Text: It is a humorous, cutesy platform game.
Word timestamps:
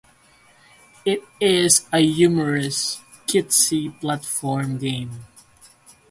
It 1.05 1.21
is 1.39 1.85
a 1.93 1.99
humorous, 1.99 3.01
cutesy 3.27 3.91
platform 4.01 4.79
game. 4.79 5.25